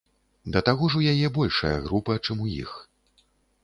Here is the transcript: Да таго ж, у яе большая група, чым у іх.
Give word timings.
Да 0.55 0.63
таго 0.69 0.89
ж, 0.93 1.03
у 1.03 1.13
яе 1.13 1.27
большая 1.37 1.77
група, 1.87 2.19
чым 2.25 2.37
у 2.49 2.53
іх. 2.61 2.71